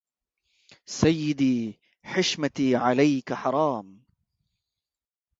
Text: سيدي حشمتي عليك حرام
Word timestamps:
سيدي 0.85 1.79
حشمتي 2.03 2.75
عليك 2.75 3.33
حرام 3.33 4.03